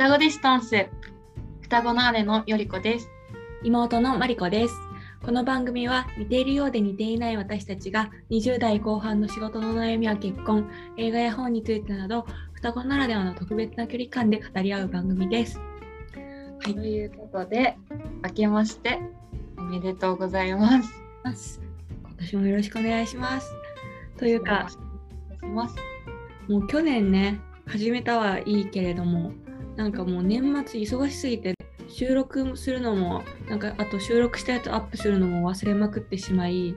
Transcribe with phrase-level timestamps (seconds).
[0.00, 0.86] 双子ディスタンス
[1.60, 3.10] 双子の姉のよりこです
[3.62, 4.74] 妹のマリコです。
[5.22, 12.24] この番組は似ているようで似ていない私たちが20代後半の仕事の悩みや結婚、映画や本についてなど
[12.54, 15.58] 双子ならではの特別な距離感で語り合う番組です。
[15.58, 17.76] はいということで
[18.24, 19.00] 明けまして
[19.58, 21.60] おめでとうございます
[22.04, 23.52] 今年もよろしくお願いします。
[24.16, 24.66] というか、
[25.42, 25.68] も
[26.60, 29.34] う去年ね、始めたはいいけれども、
[29.76, 31.54] なんかもう年末忙しすぎて、
[31.88, 36.76] 収録するのも、なんかあと収録したやつアップするのも忘れまくってしまい、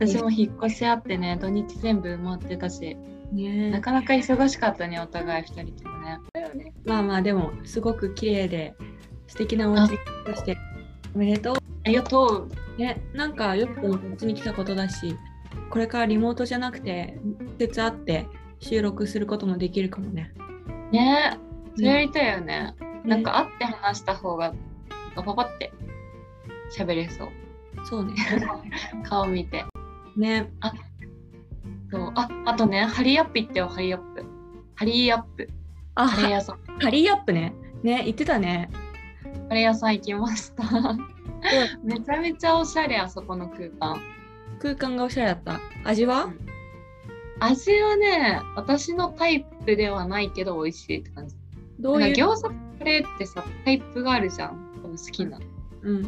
[0.00, 2.96] 私も引っ越しあってね土日全部埋まってたし
[3.32, 6.18] ねなかなか忙しかったねお互い二人ともね。
[6.54, 8.74] ねまあまあでもすごく綺麗で
[9.26, 9.88] 素敵なお家
[10.24, 10.56] として
[11.14, 12.80] おめでとありがとうう。
[12.80, 15.16] ねなんかよくこっちに来たことだし
[15.70, 18.26] これからリモートじゃなくて直接会って
[18.60, 20.32] 収録することもできるかもね。
[20.92, 21.38] ね
[21.78, 24.52] それやりたいよね、なんねか会って話した方が
[25.14, 25.72] パパパって
[26.76, 27.28] 喋れそう。
[27.84, 28.14] そうね。
[29.08, 29.64] 顔見て。
[30.16, 30.50] ね。
[31.90, 32.12] そう。
[32.16, 34.24] ああとねハリーアップ行ってよハリーアップ。
[34.74, 35.48] ハリーアップ。
[35.94, 36.58] あカレー屋さん。
[36.80, 37.54] ハリーアップね。
[37.84, 38.70] ね言ってたね。
[39.48, 40.64] カレー屋さん行きました。
[41.84, 44.00] めちゃめちゃおしゃれあそこの空間。
[44.58, 45.60] 空間がおしゃれだった。
[45.84, 46.32] 味は、
[47.40, 51.36] 味はね私のタイプではないけど美味しいって感じ
[51.78, 52.48] どういう餃子
[52.78, 54.68] カレーってさタイプがあるじゃん。
[54.82, 55.38] 好きな。
[55.82, 56.02] うん。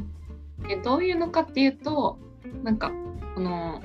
[0.67, 2.19] でどういうのかっていうと
[2.63, 2.93] なんか
[3.35, 3.83] この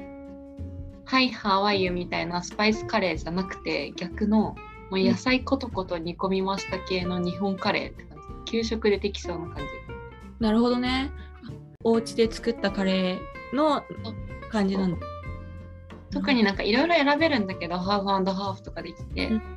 [1.05, 4.55] はいハワイユみたいなスパイスカレーじゃなくて逆の
[4.89, 8.51] もう野菜コトコト煮込みました系の日本カレーって感じ。
[8.51, 9.63] 給食でできそうな感じ。
[10.39, 11.11] なるほどね。
[11.83, 13.83] お家で作ったカレーの
[14.51, 14.97] 感じなんだ。
[16.11, 19.54] 特になんかいろいろ選べるんだけどハーフハーフとかできて、うん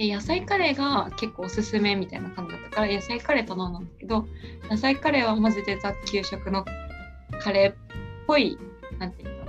[0.00, 4.26] で野菜カレーが結構おすすめみたいな感じだったから野菜カレー頼んだんだけど
[4.70, 6.64] 野菜カレーはマジでザ給食の
[7.38, 7.74] カレーっ
[8.26, 8.56] ぽい
[8.98, 9.44] なんていうの、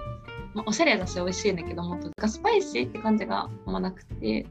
[0.56, 4.46] まあ、おしゃれだし美味しいんだけどもっとスパイシーって感じがあんまなくてで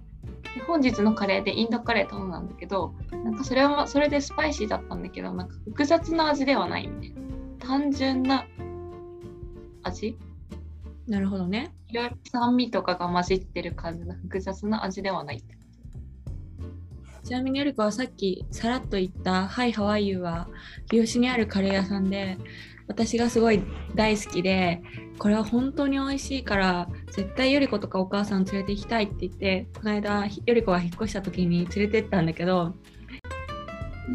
[0.67, 7.29] 本日のカレーでインドカレー頼んだんだけどなんかそれはまそれでスパイシーだったんだけどなんか複雑な味ではないみたいな。
[7.59, 8.47] 単純な
[9.83, 10.17] 味？
[11.07, 11.75] なるほどね。
[11.89, 15.45] いろいろ酸味とかが混じってる感じの複雑な味ではない。
[17.31, 20.49] ちなみによりこはさっきさらっと言った「ハイハワイユー」は
[20.91, 22.37] 日吉にあるカレー屋さんで
[22.89, 23.63] 私がすごい
[23.95, 24.83] 大好きで
[25.17, 32.75] これは本当に美味しいから絶対よりことかお母さん連れて行きたいって言ってこの間よりこが引っ越した時に連れてったんだけど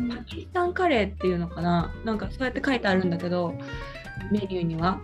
[0.09, 1.95] パキスタンカレーっていうのかな？
[2.03, 3.55] なんかそうやって書いてあるんだけど
[4.29, 4.99] メニューには。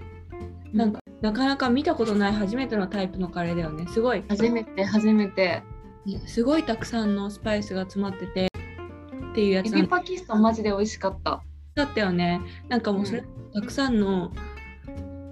[0.73, 3.87] なんかなかなか見たことない初めてのタイプのカレーだよね。
[3.87, 4.23] すごい。
[4.27, 5.63] 初めて初めて。
[6.25, 8.47] すごいたくさんのスパイスが詰まってて
[9.31, 11.43] っていうやエつなんビパキスタンマジで美味しかった。
[11.75, 12.41] だったよね。
[12.67, 14.31] なんかもうそれ、うたくさんの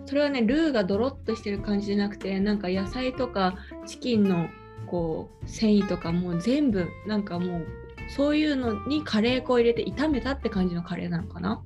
[0.05, 4.47] それはねルーがドロッとしてる感じじゃなくてなんか野菜とかチキンの
[4.87, 7.67] こう繊維とかもう全部なんかもう
[8.09, 11.61] そういうのにカレー粉を入れて炒めたって感じのカレーなのかな。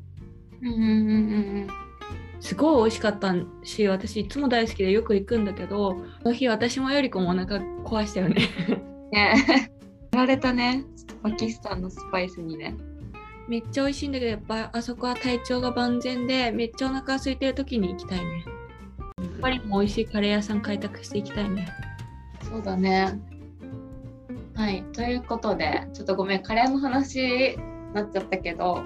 [0.62, 1.68] うんうんうんうん
[2.40, 8.50] すごい美味しかったし私いつも大好きでよく行くんだけどその日私もよりこもお腹壊したよね。
[8.68, 8.93] うん。
[9.14, 9.70] ね
[10.12, 10.84] やられたね。
[11.22, 12.76] パキスタンのスパイスにね。
[13.48, 18.46] めっちゃ美味しいんだけどやっぱあそこは体調が万全でめっちゃお腹空いてる時に行きたいね
[19.22, 21.68] やっぱりも美味しいカレー屋さん開拓していきたいね
[22.42, 23.20] そうだね。
[24.56, 24.84] はい。
[24.94, 27.20] ということで、ちょっとごめん、カレーの話
[27.58, 27.58] に
[27.94, 28.84] なっちゃったけど、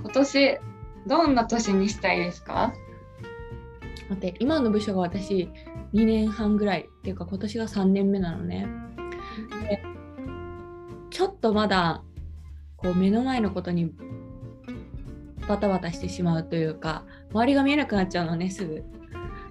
[0.00, 0.58] 今年、
[1.06, 2.72] どんな年にしたいですか？
[4.08, 5.50] 待って今の部署が私
[5.92, 8.66] 2年半ぐらいっていうか今年が3年目なのね
[9.68, 9.82] で
[11.10, 12.02] ちょっとまだ
[12.76, 13.92] こう目の前のことに
[15.48, 18.84] バタバタしてしまうというか周りが見えなくなっちゃうのねすぐ。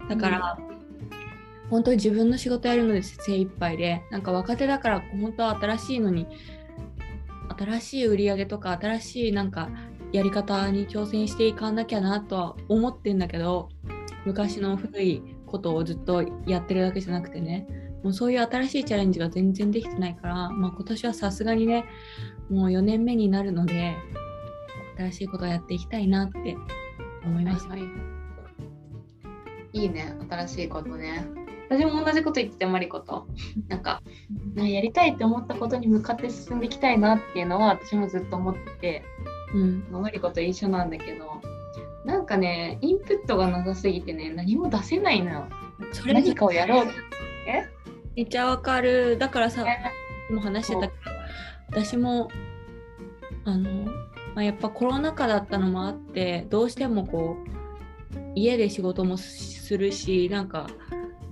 [0.08, 0.58] だから、
[1.70, 6.28] 本当に自分の仕事やるので精一杯でなんか若手だから本当は新しいのに
[7.58, 9.70] 新しい売り上げとか新しいなんか
[10.14, 13.70] やり方に挑戦していかなきゃなとは思ってんだけど
[14.26, 17.68] 昔の古いことをずっとやってるだけじゃなくてね
[18.08, 21.84] もうそういう新しいチャレンジが全然できてないから、まあ、今年はさすがにね
[22.50, 23.98] もう4年目になるので
[24.98, 26.56] 新しいことをやっていきたいなって
[27.26, 27.72] 思いました。
[27.72, 27.82] はい
[29.74, 31.28] いいね、新しいことね。
[31.70, 33.28] 私も同じこと言ってて、マリコと。
[33.68, 34.02] なんか、
[34.56, 39.04] やりたいって思ったことに向かって進んでいきたいなっていうのは私もずっと思ってて、
[39.54, 41.42] うん、マリコと一緒なんだけど、
[42.06, 45.48] なんかね、インプットがなさすぎてね、何も出せないのよ。
[45.92, 46.88] それ何かをやろう。
[48.18, 49.18] えめっちゃわかる。
[49.18, 49.64] だからさ
[50.32, 50.94] も話してたけど、
[51.70, 52.30] 私も
[53.46, 53.86] あの、
[54.36, 57.38] まあ、やっぱコロナ禍だったのもあってどうしてもこ
[58.16, 60.68] う家で仕事もするしなんか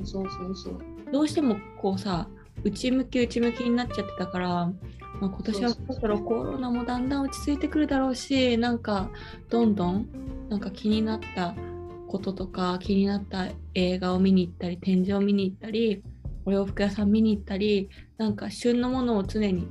[0.03, 0.77] そうそうそう。
[1.11, 2.27] どうしてもこうさ
[2.63, 4.73] 内向き内向きになっちゃってたから、ま
[5.21, 9.09] あ、今年はそろそろコロナもだんだん落ち着いてくるだろうしなんか
[9.49, 10.07] どんどん
[10.49, 11.55] なんか気になった
[12.07, 16.03] こととか気になった映画を見に行ったり展示を見に行ったり
[16.45, 19.67] お洋服屋さん見に行ったりなんか旬のものを常に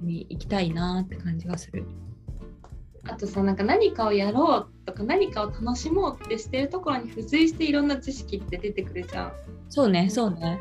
[0.00, 1.84] に行きたいなって感じがする。
[3.04, 9.32] あとさなんか何かをやろうとか何かを楽しもうってしてるところに付随していろんな知識って出てくるじゃん。
[9.68, 10.60] そうねそうね。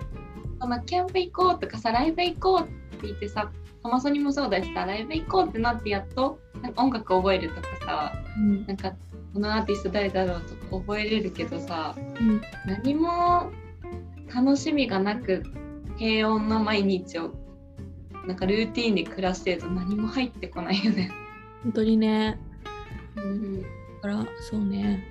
[0.59, 3.51] そのキャンプ行こうとかさライブ行こうって言ってさ
[3.83, 8.91] サマソニもそうだしさライブ行こうってなってやっとなんか音楽覚えるとかさ、うん、なんか
[9.33, 13.51] このアーティスト誰だろうとか覚えれるけどさ、うん、何も
[14.33, 15.43] 楽しみがなく
[15.97, 17.31] 平穏な毎日を
[18.25, 21.11] なんかルーティンで暮らしてると何も入ってこないよね。
[21.63, 22.39] 本当にね。
[23.15, 23.67] うん、だ
[24.01, 25.03] からそうね。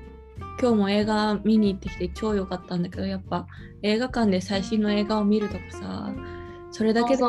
[0.61, 3.47] 今日も映画見に行ってきて超良かったんだけどやっぱ
[3.83, 6.15] 映画館で最新の映画を見るとかさ
[6.71, 7.23] それだけで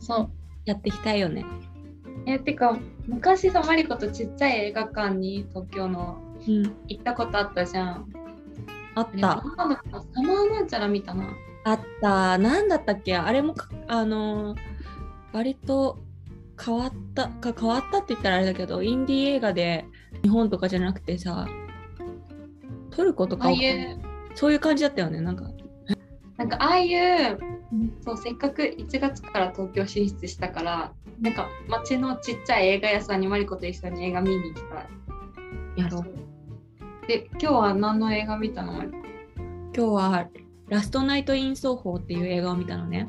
[0.00, 0.30] そう
[0.64, 1.44] やっていきたいよね。
[2.26, 8.12] えてか昔さマリコとちっちゃい映画館に東京の行ったことあったじゃん。
[8.96, 9.20] あった。
[9.20, 9.42] サ
[10.22, 11.28] マーなんちゃら見たな。
[11.64, 12.38] あった。
[12.38, 13.16] なんだったっけ？
[13.16, 13.54] あれも
[13.86, 14.56] あの
[15.32, 15.98] 割と
[16.62, 19.84] 変わったか変わったって言ったらあれだけどインディー映画で
[20.22, 21.46] 日本とかじゃなくてさ
[22.90, 23.50] トルコとか
[24.34, 25.50] そういう感じだったよねなんか。
[26.38, 27.38] なんかああいう、
[28.04, 35.82] そうせっかく1月から東京進出したからなんか街のちっちゃい映画屋さんにマリコと一緒に映画見に行きたい。
[35.82, 36.25] やろう。
[37.08, 38.82] で今日は何の映画見たの？
[38.82, 38.90] 今
[39.72, 40.28] 日は
[40.68, 43.06] 「ラストナイト・イン・奏法」っていう映画を見たのね。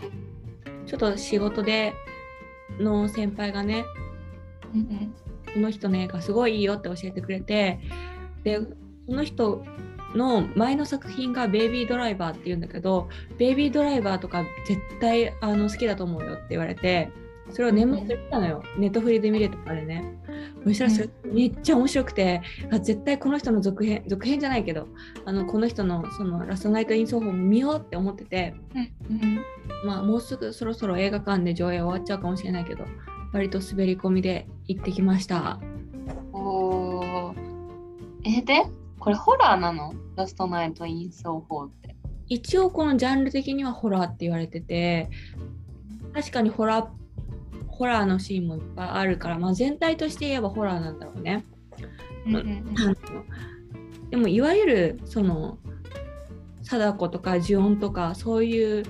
[0.85, 1.93] ちょっと仕事で
[2.79, 3.85] の先輩がね、
[4.73, 5.13] うん、
[5.51, 7.79] この人の映画すごいいいよって教えてくれて
[8.43, 8.59] で
[9.07, 9.65] その人
[10.15, 17.09] の前の作品が「ベイビードライバー」っていうんだけど「ベイビードライバー」とか絶対あの好きだと思うよって言われて
[17.49, 20.19] それを年末で見たのよ、ネットフリで見れたからね。
[20.63, 22.41] そしたらそれめっちゃ面白くて、
[22.71, 24.87] あ絶対この人の続編続編じゃないけど
[25.25, 28.55] あのこの人のそのラストナイト・イン・ソーホーも見ようって思ってて、
[29.09, 29.39] うんうん、
[29.85, 32.85] まあもうすぐそろそろ映画館で上映終わっちゃうかもしれないけど
[33.33, 35.59] 割と滑り込みで行ってきました。
[36.33, 37.33] お
[38.23, 38.63] えで
[38.99, 39.93] これホラーなの？
[40.15, 41.95] ラストナイト・イン・ソーホーって。
[42.29, 45.09] 一応このジャンル的にはホラーって言われてて
[46.13, 46.87] 確かにホラー
[47.77, 51.45] ホラーのシーンもいっぱいあるから、まあ、全体として言えばホラーなんだろうね。
[52.25, 52.75] うんうん、
[54.09, 55.59] でもいわゆるその
[56.63, 58.83] 貞子とか呪音とかそういう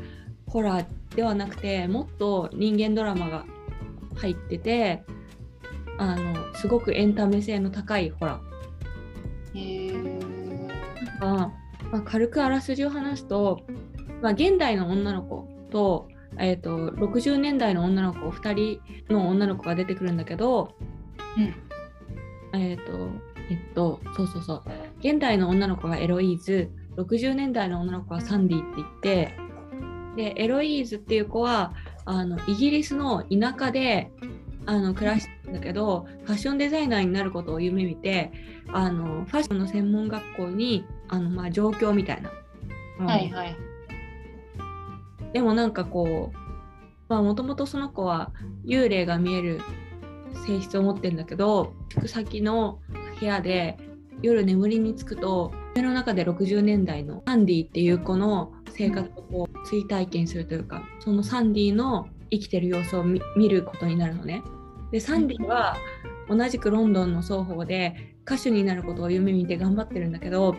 [0.48, 3.46] ホラーではなくてもっと人間ドラマが
[4.16, 5.04] 入ってて
[5.98, 9.58] あのすごくエンタメ性の高いホラー。
[9.60, 9.94] へ
[11.20, 11.54] ま
[11.92, 13.62] あ、軽くあらすじを話すと、
[14.22, 16.08] まあ、現代の女の子と
[16.40, 18.54] えーと、60年代の女の子2
[19.08, 20.76] 人の女の子が出てくるんだけど、
[22.54, 23.10] うん、えっ、ー、と
[23.50, 24.64] えっとそうそうそう。
[25.00, 26.70] 現代の女の子がエロイーズ。
[26.98, 29.34] 60年代の女の子はサンディって言って
[30.16, 31.74] でエロイーズっていう子は
[32.06, 34.12] あのイギリスの田舎で
[34.66, 38.32] あの暮らしてるんだけどファッションデザイナーになることを夢見て
[38.68, 42.32] あのファッションの専門学校にあの、まあ、上京みたいな。
[43.06, 43.56] はいはい
[45.38, 46.38] でもなんかこう
[47.10, 48.32] まあもともとその子は
[48.66, 49.62] 幽霊が見える
[50.48, 52.80] 性質を持ってるんだけど宿先の
[53.20, 53.78] 部屋で
[54.24, 64.42] 夜眠りにつくと夢の中で60年代のサンディっていう子の生活をこう追体験するというかそのサンディの生きてる様子を見ることになるのね。
[64.92, 65.78] でサンディは
[66.28, 70.56] 同じくロンドンの双方で歌手になることを夢見て頑張ってるんだけど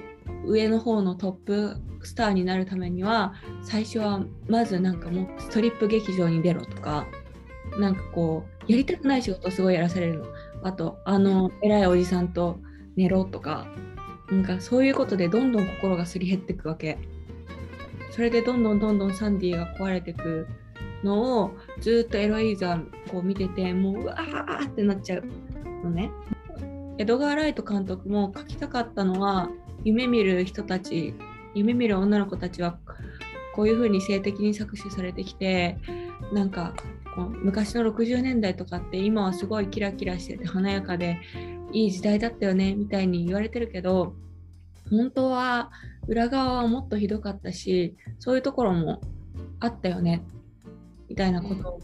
[0.46, 7.06] 上の方のトップスターになるためには最初はまずなんかもうストリップ劇場に出ろとか
[7.78, 10.26] なんかこうやりたくない仕事すごいやらされるの。
[10.62, 12.58] あとあの偉いおじさんと
[12.96, 13.66] 寝ろとか
[14.30, 16.98] なんかそういうことでどんどん心がすり減っていくわけ。
[18.10, 20.48] それでどんどんどんどんサンディが壊れていく
[21.04, 25.24] のをずっとエロイーザーこう見ててもううわーってなっちゃう
[25.84, 26.10] のね。
[26.98, 29.50] エドガー・ライト監督も書きたかったのは
[29.84, 31.14] 夢見る人たち
[31.54, 32.78] 夢見る女の子たちは
[33.54, 35.78] こういうふうに性的に搾取されてきて
[36.32, 36.74] なんか
[37.16, 41.18] こう昔の60年代とかって今はすごいキラキラしてて華やかで
[41.72, 44.14] いい時代だったよねみたいに言われてるけど
[44.90, 45.70] 本当は
[46.06, 49.00] 裏側はもっとひどかったしそういうところも
[49.60, 50.22] あったよね
[51.08, 51.80] みたいなこと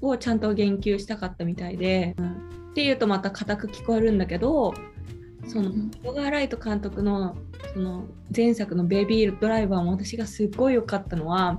[0.00, 2.26] をちゃんと言及したかったみたいで、うん、
[2.70, 4.74] っていうとまた固く聞こえるんだけど
[5.48, 5.72] その
[6.04, 7.36] 小川ライト監督の
[7.72, 11.54] その前作の「ベビードライバー」も私がすっごい良かったのは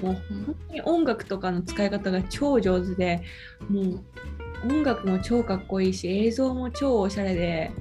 [0.00, 3.22] もう本当に音楽とかの使い方が超上手で
[3.68, 4.04] もう
[4.64, 7.72] 音楽も超かっこいいし映像も超おしゃれで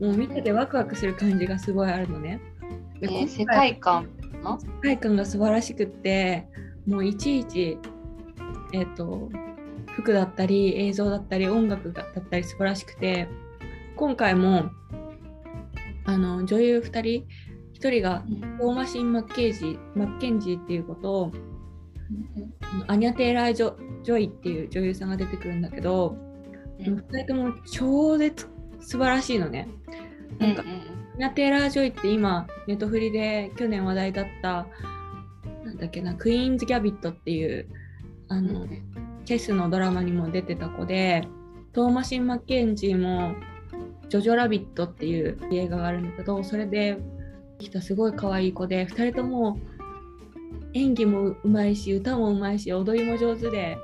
[0.00, 2.40] もう見ててワクワクする感じがすごいあるのね。
[3.00, 4.08] えー、世界観
[4.42, 4.58] の？
[4.60, 6.48] 世界観が素晴らしくって
[6.86, 7.78] もういちいち
[8.72, 9.30] えっ、ー、と
[9.94, 13.28] 服だったり映像だったり音楽だったり素晴らしくて
[13.96, 14.70] 今回も
[16.04, 17.26] あの女優2人
[17.80, 18.24] 1人が
[18.60, 26.16] トーマシン・マッケージマッケンジーっていうことを、うん、アニャ・テイラージョ・ジョイっていう女優さんが出てくるんだけど、
[26.78, 28.48] うん、2人とも超絶
[28.80, 29.68] 素晴らしいのね。
[30.38, 30.78] なんか、うんうん、ア
[31.18, 34.66] ニャ・テイラー・ジョイって今ネットフリで去年話題だった
[35.64, 37.68] なんだっけなクイーンズ・ギャンビットっていう
[38.28, 38.82] あの、うん、
[39.24, 41.26] チェスのドラマにも出てた子で
[41.72, 43.34] トーマシン・マッケンジーも
[44.08, 46.98] ジョジョラビットっていう映画があるんだけどそれで
[47.58, 49.58] 来たすごい可愛い子で2人とも
[50.74, 53.78] 演技もうまいし歌もうまいし踊りも上手で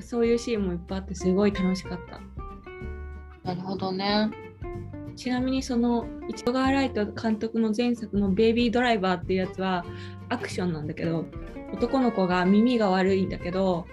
[0.00, 2.20] そういうシーンもいっぱいあってすごい楽しかった。
[3.42, 4.30] なるほどね。
[5.16, 9.84] ちなみにその市川ライト監督の前作の「ベイビードライバー」っていうやつは
[10.28, 11.26] アクションなんだけど
[11.74, 13.86] 男の子が耳が悪いんだけど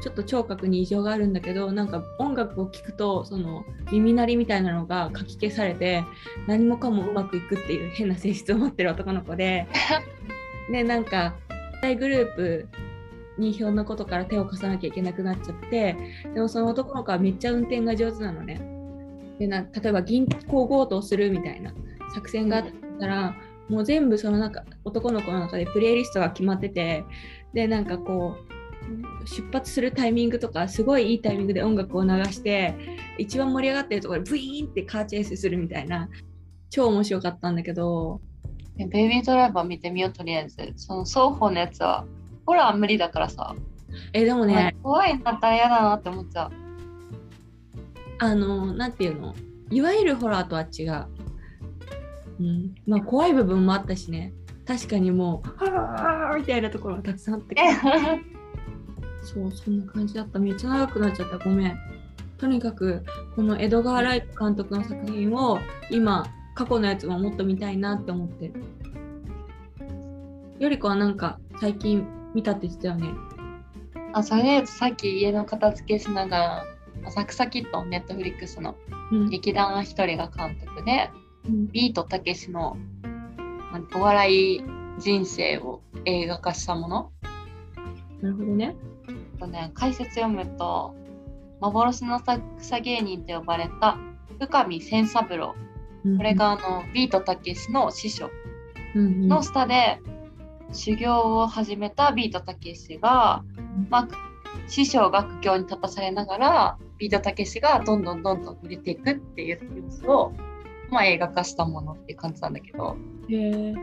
[0.00, 6.04] ちょっと聴覚に異常があるんだけどなんか音楽を聴くとその耳鳴りみたいなのがかき消されて
[6.46, 9.66] 何もかもうまくいくっていう変な性質を持ってる男の子で
[10.70, 11.34] でなんか
[11.82, 12.68] 大グループ
[13.38, 15.96] にひょんなことから手を貸さなきゃいけなくなっちゃって
[16.34, 18.60] でもその男の子はめっちゃ運転が上手なのね。
[19.38, 21.72] でな例えば銀行強盗するみたいな
[22.12, 22.64] 作戦があっ
[22.98, 23.36] たら、
[23.68, 27.04] もう全部その中男の子の中でプレイリストが決まってて
[27.52, 28.47] でなんかこう
[29.24, 32.74] 出発するタイミングとかすごいいいタイミングで音楽を流して
[33.18, 36.08] 一番盛り上がってるところでブイーンってカーチェイスするみたいな
[36.70, 38.20] 超面白かったんだけど
[38.86, 40.72] ベイビードライバー見てみようとりあえず。
[40.76, 42.04] その双方のやつは
[42.46, 43.54] ホラー無理だからさ。
[44.12, 46.52] えでもね怖いんだったら嫌だなって思っちゃう。
[48.20, 49.34] あのなんていうの？
[49.70, 51.06] いわゆるホラーとは違う、
[52.40, 54.32] うん、まあ怖い部分もあったしね。
[54.66, 57.56] 確かにもう「はあ」みたいなところがたくさんあって
[59.22, 60.38] そうそんな感じだった。
[60.38, 61.38] めっちゃ長くなっちゃった。
[61.38, 61.78] ごめん。
[62.38, 65.58] とにかくこのエドガー・ライト監督の作品を
[65.90, 68.48] 今過去のやつももっと見たいなって思って。
[68.48, 68.54] る
[70.58, 73.08] よりこはなんか最近見たって言ってたよね。
[74.12, 76.64] あそれでさっき家の片付けしながら
[77.06, 78.76] 浅草キッドネットフリックスの
[79.30, 81.10] 劇団ひとりが監督で、
[81.46, 82.76] うん、ビートたけしの
[83.94, 84.62] お笑い
[84.98, 87.12] 人生を映画化したもの。
[88.20, 88.74] なるほどね
[89.38, 90.94] とね解説読むと
[91.60, 93.98] 幻の草芸人と呼ばれた
[94.38, 95.54] 深見千三郎、
[96.04, 98.30] うん、これがあのビートたけしの師匠。
[98.94, 100.00] の下で
[100.72, 103.44] 修行を始めたビートたけしが、
[103.90, 104.08] まあ、
[104.66, 110.32] 師匠が苦境に立たされながらビートたけしがどんどんどんどん売れていくっていう様子を、
[110.90, 112.96] まあ、映画化したものっていう感じなんだけど。
[113.30, 113.74] へ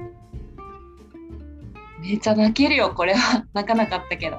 [2.02, 3.46] めっちゃ泣けるよこれは。
[3.54, 4.38] 泣かなかったけど。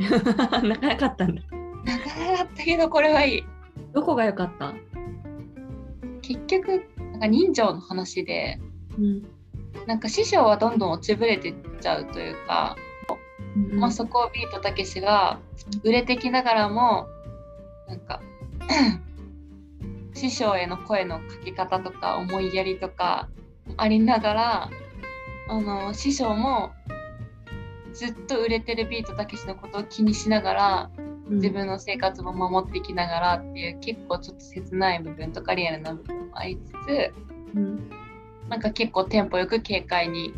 [0.00, 1.42] 泣かなかったんだ。
[1.84, 3.44] 泣かなかったけどこれはいい。
[3.92, 4.74] どこが良かった？
[6.22, 8.58] 結局なんか人情の話で、
[8.98, 9.22] うん、
[9.86, 12.76] なんか師匠はどんどん落ちぶれてっちゃうというか、
[13.56, 15.38] うん、まあ、そこをビートたけしが
[15.84, 17.06] 売れてきながらも
[17.88, 18.20] なんか
[20.14, 23.28] 師匠への声のかけ方とか思いやりとか
[23.76, 24.70] ありながら
[25.48, 26.72] あの師匠も
[27.94, 30.90] ずっと売れてるビートたけしのことを気にしながら
[31.28, 37.14] 自分の生活も守っていきながらっていう結構ちょっと切ない部分とかリアルな部分もありつつ、
[37.54, 37.90] うん、
[38.48, 40.34] なんか結構テンポよく軽快に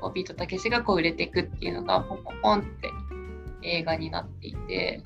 [0.00, 2.90] こうビートたけしがこう売れていくっていうのがポンポンポンって
[3.62, 5.02] 映画になっていて、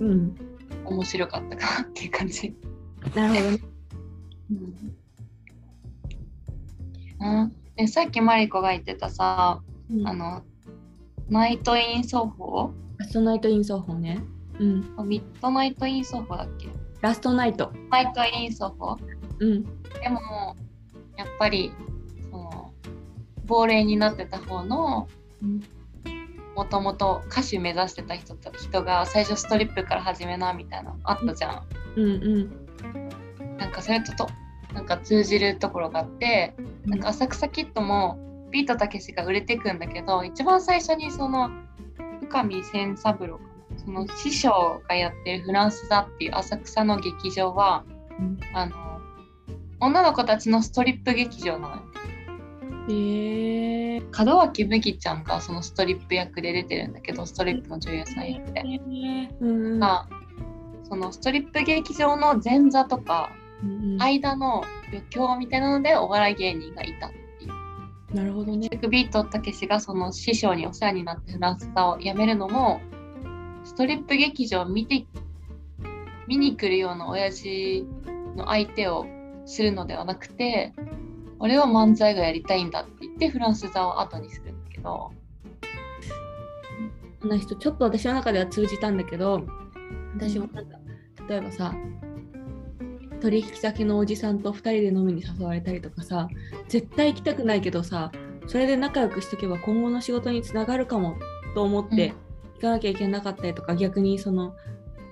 [0.00, 0.36] うん、
[0.84, 2.54] 面白かったかなっていう感じ。
[3.14, 3.58] なるほどね。
[7.20, 10.42] うん、でさっきマリコが言ってたさ、うん、あの
[11.28, 14.22] ナイト・イン・ソーホーラストナイト・イン・ソーホーね。
[14.58, 15.08] うん。
[15.08, 16.68] ミッドナイト・イン・ソーホーだっけ？
[17.00, 17.72] ラストナイト。
[17.90, 18.96] ナイト・イン・ソーホー
[19.40, 19.62] うん。
[19.62, 20.56] でも、
[21.16, 21.72] やっぱり、
[22.30, 22.72] その、
[23.46, 25.08] 亡霊になってた方の、
[26.54, 31.62] もともと歌手目指してた人人が最初ストリップから始めなみたいなあったじゃん。
[31.96, 33.56] うんうん。
[33.58, 34.28] なんかそれとと
[34.72, 36.54] なんか通じるところがあって、
[36.86, 38.18] なんか浅草キッドも
[38.54, 41.50] ビートたけしが売れていくんだけど一番最初にその
[42.20, 43.40] 深見千三郎
[43.84, 47.84] その師匠がやってるフランス座っていう浅草の劇場は
[48.20, 48.76] うんあの
[49.80, 51.82] 女の子たちのストリップ劇場なのよ。
[52.88, 58.62] へえ門脇麦ちゃんがそのストリップ役で出てるんだけどストリップの女優さん役で。
[59.40, 60.06] うんが
[60.88, 63.32] そのストリップ劇場の前座とか
[63.64, 67.10] うん間の余興みたいなのでお笑い芸人がいた。
[68.14, 68.68] なるほどね。
[68.88, 72.80] ビートたけしがその師匠にお世話になってフランス座を辞めるのも
[73.64, 75.04] ストリップ劇場を見て
[76.28, 77.84] 見に来るような親父
[78.36, 79.04] の相手を
[79.46, 80.72] するのではなくて
[81.40, 85.10] 俺は漫才がやりたいんだって言ってフランス座を後にするんだけど
[87.20, 89.44] この人ちょっと私の中では通じたんだけど
[90.14, 90.78] 私もなんか
[91.28, 91.74] 例えばさ
[93.24, 96.28] 取引先のおじさんと2人で飲みに誘われたりとかさ
[96.68, 98.12] 絶対行きたくないけどさ
[98.46, 101.16] それで仲良くしとけば今後の仕事につながるかも
[101.54, 102.12] と思って
[102.56, 104.54] 行かなきゃいけなかったりとか、逆にその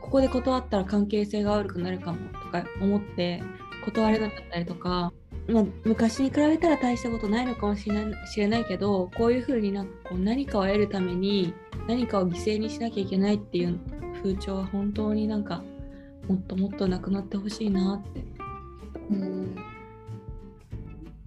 [0.00, 3.42] ここで断ったら関係性が悪くなるかもとか思って
[3.84, 5.12] 断れなかったりとか、
[5.48, 11.54] まあ、昔に比べたら大したことないのかもしれないしれないけどこういうふうになんかこう何かを得るために
[11.88, 13.78] 何かを犠牲にしなきゃいけないっていう
[14.22, 15.64] 風潮は本当になんか
[16.28, 18.24] もっともっとなくなってほしいなって。
[19.10, 19.56] うん。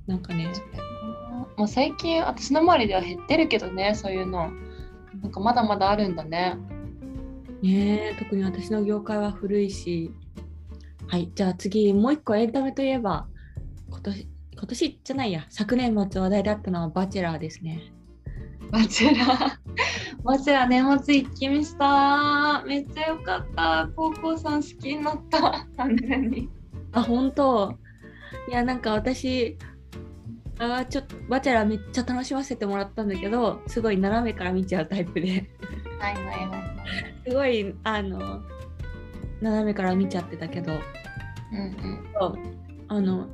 [0.08, 0.52] なんかね。
[1.58, 4.52] まあ、最近私の周りでは減ってるけどねそういうの。
[5.22, 6.58] なんかまだまだあるんだね。
[7.62, 10.12] ねえ特に私の業界は古いし。
[11.08, 13.28] はいじゃあ次もう一個エンタメといえば
[13.90, 17.94] 今年今年じゃないや昨年末話題だったのはバチェラーですね。
[18.72, 19.65] バチェラー
[20.26, 26.50] バチェラー年末一気見しためっちゃ良かった高校さん好きになった完全に
[26.94, 27.78] あ本当
[28.50, 28.52] い。
[28.52, 29.58] やなんか私
[30.58, 33.98] あちょっとバチェラーめっちゃ楽しませてもらったんだけどすごい。
[33.98, 35.48] 斜めから見ちゃうタイプで
[36.00, 36.16] ない。
[36.16, 36.26] ない。
[36.26, 36.50] ない。
[36.50, 36.64] ない。
[37.28, 37.76] すごい。
[37.84, 38.42] あの
[39.42, 40.74] 斜めから見ちゃってたけど
[41.52, 42.38] うんうんそう
[42.88, 43.28] あの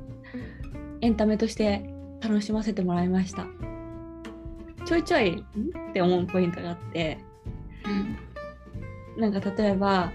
[1.00, 1.88] エンタメとして
[2.20, 3.08] 楽しませてもらい。
[3.08, 3.46] ました
[4.84, 5.40] ちょいちょいん？
[5.90, 7.18] って思うポイントがあって。
[7.86, 8.16] うん
[9.16, 10.10] なんか例えば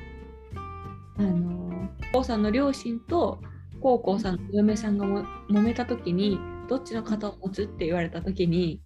[1.18, 3.40] あのこうさんの両親と
[3.80, 8.82] こうこうさんの嫁さんがも揉めた時にどっちの肩を持つって言われた時に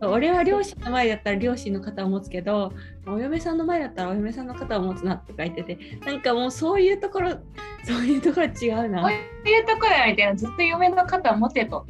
[0.00, 2.72] 俺は両親の前だったら両親の肩を持つけど
[3.06, 7.32] お嫁さんの前だったらお嫁さんの肩を持つなって書いててなんかもうそういうところ
[7.84, 9.02] そういうところ違うな。
[9.02, 11.86] こういうところやみたいなずっと嫁の肩を持てと、と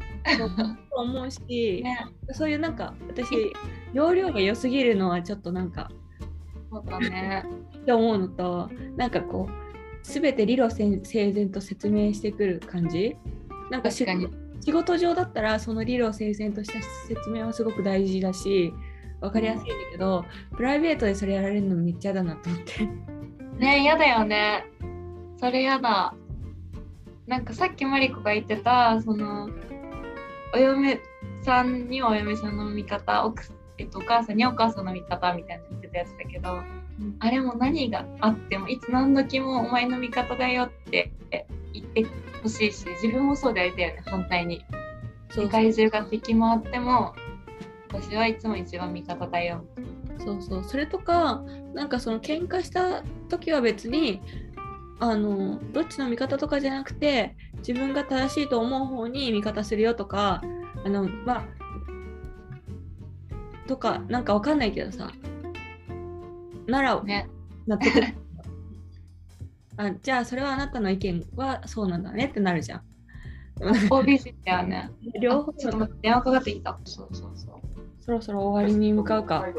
[0.90, 3.52] 思うし、 ね、そういうなんか私
[3.92, 5.90] 容量が良すぎるのはちょっとなんか
[6.70, 7.44] そうだね。
[7.76, 9.52] って思うのとなんかこう
[10.02, 13.16] 全て理路整然と説明してくる感じ？
[13.70, 14.04] なんか仕
[14.72, 18.72] 事上だったらその理路整然とした説明はすごく大事だし
[19.20, 20.24] 分かりやすいんだけど、
[20.56, 22.88] プライベートでそれやられるのめっちゃ嫌だなと思って。
[23.58, 24.64] ねやだよね。
[25.38, 26.14] それやだ。
[27.26, 29.48] なんかさっきマリコが言ってたその
[30.54, 31.00] お嫁
[31.42, 33.44] さんにはお嫁さんの味方奥
[33.78, 36.60] えっと、お母さんにお母さんの味方みたいな言ってたやつだけど、
[37.18, 41.10] あれも何があってもいつ何時もお前の味方だよって
[41.72, 42.06] 言って
[42.42, 44.64] ほしいし自分もそうでありたいよね反対に。
[45.30, 47.14] 世界中が敵回っても
[47.90, 49.64] 私はいつも一番味方だよ。
[50.18, 50.64] そうそう。
[50.64, 51.42] それとか
[51.74, 54.20] なんかその喧嘩した時は別に
[55.02, 60.42] あのどっちの味方とかじゃなくて自分が正しいと思う方に味方するよとか
[60.84, 61.44] あのまあ
[63.66, 65.10] とかなんかわかんないけどさ
[66.66, 67.28] ならね。
[67.66, 67.90] 納得。
[69.76, 72.82] あじゃあそれはあなたの意見はそうなんだねってなるじゃん。
[73.58, 74.90] OBC だよね。
[75.20, 76.78] 両方あちょっと待って電話かかってきた。
[76.84, 77.60] そうそうそう。
[78.00, 79.44] そろそろ終わりに向かうか。
[79.44, 79.54] ね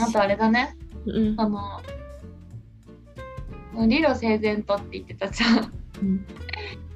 [0.00, 0.76] あとあれだね。
[1.06, 1.34] うん。
[1.38, 1.80] あの
[3.86, 5.72] 理路整然とって言ってたじゃん。
[6.02, 6.26] うん。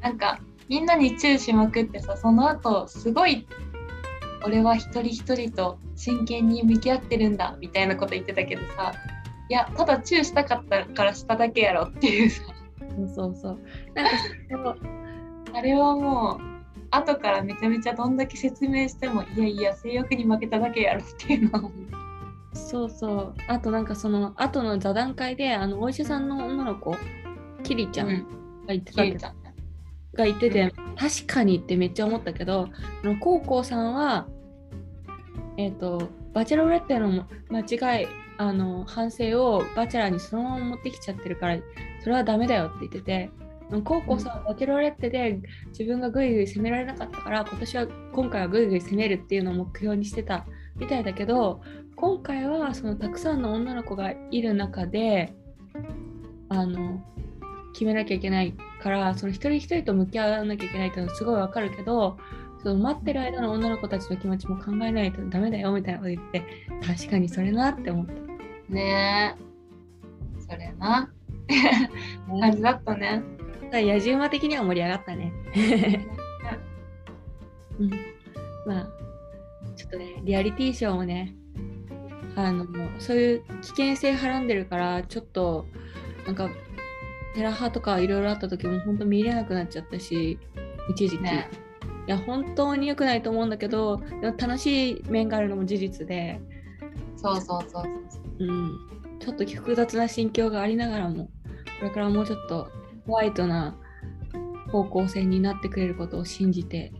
[0.00, 3.46] なんかみんなにチューしまくってさその後すごい
[4.44, 8.92] 俺は一人一人と真剣に向き合ってるんだみたいなこと言ってたけどさ
[9.48, 12.30] いやただチューしたかったからしただけやろっていう。
[12.30, 12.42] さ
[12.96, 13.58] そうそうそう。
[14.48, 14.76] なんか
[15.54, 16.56] あれはもう
[16.90, 21.70] 後からめちゃめちゃどんだけ説明してもいやいや性欲に負けただけやろっていうのを
[22.56, 23.34] そうそう。
[23.48, 26.96] あとなんかその後の座談会であのお医者さんの女の子
[27.62, 28.14] キリちゃんが
[28.68, 29.54] 言ってたけどキリちゃんね。
[30.14, 32.68] が言ってて、確かにってめっちゃ思ったけど
[33.02, 34.26] あのコウコウさんは
[35.58, 37.60] えっ、とバチェロレッテの間
[38.00, 41.58] 違いあの反省をバチェラーにそのまま持ってきちゃってるから
[42.02, 43.30] それはダメだよって言ってて
[43.84, 51.62] コウコウさんはバチェロレッテで自分がグイグイ攻められなかったから今年は今回はグイグイ攻めるっていうのを目標にしてたみたいだけど
[51.96, 55.32] 今回はそのたくさんの女の子がいる中で
[56.50, 57.02] あの
[57.72, 62.18] 決めなきゃいけないからその一人一人と向き合わなきゃいけないっていうのはすごいわかるけど
[62.62, 66.42] その待ってる間の女の子たちの気持ちも考えないとダメだよみたいなこと言って
[66.86, 68.12] 確かにそれなって思った。
[68.68, 71.10] ねえそれな
[72.40, 73.22] 感じだったね。
[73.72, 75.32] 野じ馬的には盛り上がったね。
[77.78, 77.90] うん、
[78.66, 78.88] まあ
[79.76, 81.34] ちょっとねリアリティショーもね
[82.36, 82.66] あの
[82.98, 85.66] そういう危険性はらんでるからちょっと
[86.26, 86.50] なんか
[87.34, 90.38] テラハとかいろいろあった時も本当見れなくなっちゃったし
[90.90, 91.48] 一時期、ね、
[92.06, 96.40] いや本当に良くないと思うんだけどでも楽しい面があるのも事実で。
[97.16, 98.44] そうそうそうそう。
[98.44, 101.30] うん、ちょっと複雑な心境がありながらも
[101.80, 102.68] これからもうちょっと
[103.06, 103.76] ホワイトな
[104.70, 106.92] 方向性になってくれることを信じて。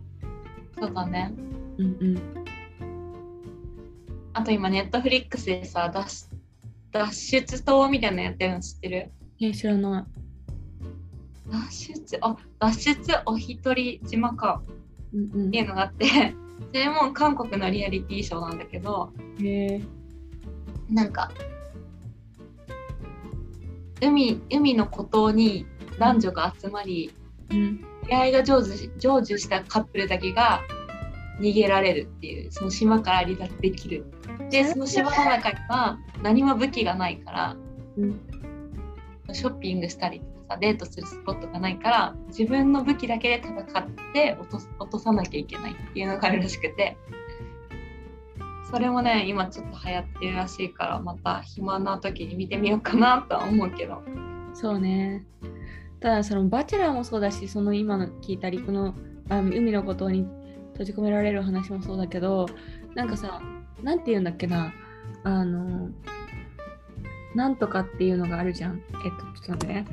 [0.78, 1.32] そうだね。
[1.78, 2.04] うんう
[2.42, 2.45] ん
[4.36, 6.28] あと今ネットフリックスでさ脱
[6.92, 9.10] 脱出島みたいなのやってるの知ってる？
[9.40, 10.04] え知らない。
[11.50, 14.62] 脱出あ脱出お一人島か、
[15.14, 16.04] うんうん、っていうのがあって。
[16.70, 19.10] それも韓国のリアリティショーなんだけど。
[19.42, 19.80] へ
[20.90, 21.30] なんか
[24.02, 25.64] 海海の孤島に
[25.98, 27.10] 男女が集まり、
[27.50, 30.60] うん、出会いが成就成就したカップルだけが
[31.40, 34.06] 逃げられるっていうその島から離脱できる。
[34.50, 37.56] でその島の中には何も武器がないから、
[37.96, 38.20] うん、
[39.32, 46.96] ショッピングしたりとかさデートするスポットがないから自分の武器だけで戦って落と落とさなきゃいけないっていうのがあるらしくて。
[48.68, 54.02] それもね今ちょっと流行ってるらしいからまた暇な時に見てみようかなとは思うけど。
[54.54, 55.24] そうね。
[56.00, 58.94] ただそのバチェラーもそうだしその今の聞いた陸の
[59.28, 60.26] あ海のことに
[60.76, 62.46] 閉じ込められる話もそうだけど
[62.94, 63.40] なんかさ
[63.82, 64.74] 何て言うんだっけな
[65.24, 65.90] あの
[67.34, 68.82] なんとかっていうのがあるじゃん。
[69.04, 69.86] えっとちょっと待ってね。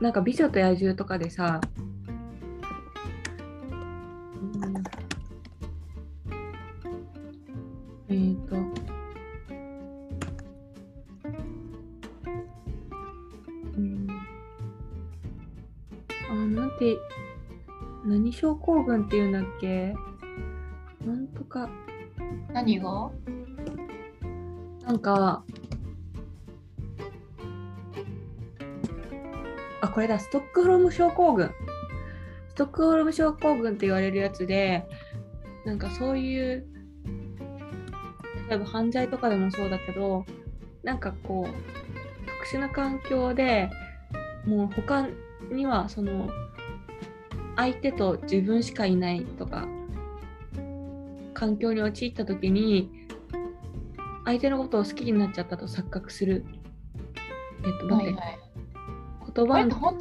[0.00, 1.60] なんか美女と野獣とかでさ
[18.68, 19.94] 何症候群っていうんだっけ
[21.06, 21.70] なんとか
[22.52, 23.10] 何が？
[24.86, 25.42] なんか
[29.80, 30.18] あこれだ。
[30.18, 31.50] ストックホルム症候群。
[32.50, 34.84] ストックホルム症候群って言われるやつで
[35.64, 36.66] なんかそういう
[38.50, 40.26] 例えば犯罪とかでもそうだけど
[40.82, 43.70] なんかこう特殊な環境で
[44.44, 45.08] もう他
[45.52, 46.28] にはその
[47.58, 49.66] 相手と自分しかいないとか
[51.34, 52.88] 環境に陥った時に
[54.24, 56.44] 相手のことを好きになっちゃったと錯覚する。
[57.64, 58.20] えっと、待って。
[58.20, 58.38] はいはい、
[59.34, 59.98] 言葉の。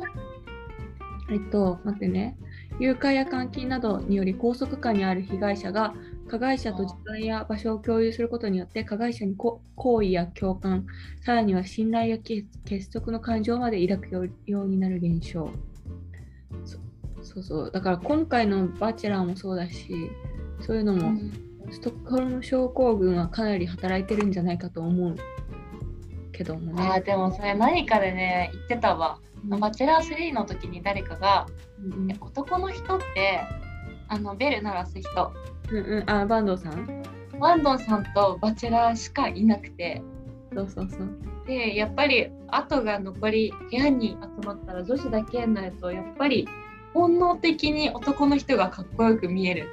[1.31, 2.37] えっと、待ってね。
[2.79, 5.95] 誘拐や監禁などにより拘束下にある被害者が
[6.27, 10.85] 加害者と時間や場所を共有することによって加害者に好意や共感
[11.23, 15.49] さらには信頼や結束の感情まで抱くようになる現象
[17.27, 17.71] そうそう。
[17.71, 20.09] だから今回の「バチェラー」もそうだし
[20.61, 21.31] そういうのも、うん、
[21.69, 25.15] ストックホルム症候群はかなり働いてるんじゃないかと思う
[26.31, 26.89] けどもね。
[26.89, 31.45] あでもそれ何かでね言ってたわ、うん、バチェラー3の時に誰かが、
[31.83, 33.41] うん、男の人って
[34.07, 35.33] あのベル鳴らす人、
[35.69, 37.03] うんうん、あ坂東さん？
[37.33, 40.01] 坂東さんとバチェラーしかいなくて。
[40.53, 41.09] そうそうそう。
[41.45, 46.47] でやっぱり後が残り部屋に集まったら女子だけになるとやっぱり
[46.93, 49.69] 本能的に男の人がかっこよく見える。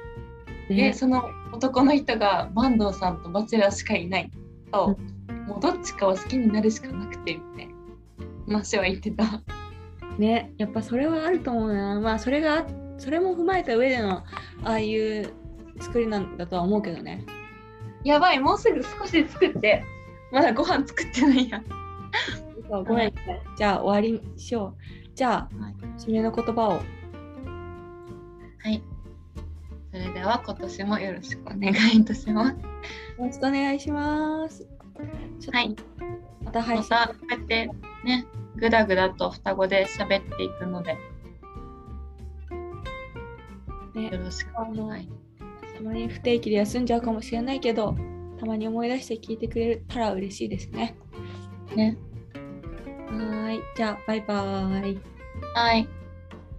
[0.69, 4.31] でその男の人が坂東さんとバチェラーしかいない
[4.71, 4.97] と、
[5.29, 9.41] うん、もうどっちかを好きになるしかなくてみたいな話は言ってた。
[10.17, 11.99] ねやっぱそれはあると思うな。
[11.99, 12.65] まあそれが
[12.97, 14.23] それも踏まえた上でのあ
[14.63, 15.33] あいう
[15.79, 17.25] 作りなんだとは思うけどね。
[18.03, 19.83] やばいもうすぐ少し作って
[20.31, 21.61] まだご飯作ってないや。
[22.69, 23.13] ごめん、
[23.57, 25.09] じゃあ終わりにしよう。
[25.15, 26.81] じゃあ、はい、締めの言葉を。
[28.65, 28.81] はい。
[29.91, 32.55] それでは今年もよろしくお願いいたします。
[32.55, 32.57] よ
[33.19, 34.67] ろしくお願いします。
[35.51, 35.75] はい。
[36.43, 36.87] また配信。
[36.89, 37.69] またこうやって
[38.03, 38.25] ね、
[38.55, 40.97] ぐだぐだと双子で喋っていくので、
[43.93, 45.09] ね、よろしくお願い。
[45.77, 47.95] たまに不定期で休んじゃうかもしれないけど、
[48.39, 50.95] たまに思い出して聞いてくれたら嬉しいですね。
[51.75, 51.99] ね。
[53.11, 53.59] はい。
[53.77, 54.99] じゃあ、バイバーイ。
[55.53, 55.87] はい。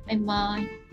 [0.07, 0.86] バイバイ。